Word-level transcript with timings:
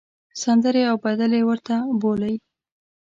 سندرې 0.43 0.83
او 0.91 0.95
بدلې 1.03 1.41
ورته 1.49 1.75
بولۍ. 2.01 2.35